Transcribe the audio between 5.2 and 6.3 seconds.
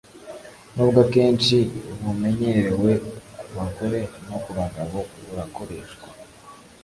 burakoreshwa